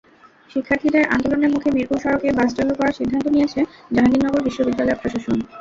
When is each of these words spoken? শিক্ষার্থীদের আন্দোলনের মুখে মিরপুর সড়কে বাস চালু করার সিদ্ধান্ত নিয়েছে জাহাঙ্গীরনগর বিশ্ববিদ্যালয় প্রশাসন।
শিক্ষার্থীদের 0.49 1.03
আন্দোলনের 1.15 1.53
মুখে 1.55 1.69
মিরপুর 1.71 1.99
সড়কে 2.03 2.29
বাস 2.37 2.49
চালু 2.57 2.73
করার 2.75 2.97
সিদ্ধান্ত 2.99 3.25
নিয়েছে 3.29 3.59
জাহাঙ্গীরনগর 3.91 4.45
বিশ্ববিদ্যালয় 4.47 4.99
প্রশাসন। 5.01 5.37